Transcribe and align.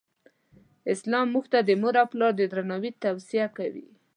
اسلام 0.93 1.27
مونږ 1.33 1.45
ته 1.53 1.59
د 1.63 1.69
مور 1.81 1.95
او 2.01 2.07
پلار 2.11 2.31
د 2.35 2.41
درناوې 2.51 2.91
توصیه 3.03 3.47
کوی. 3.57 3.85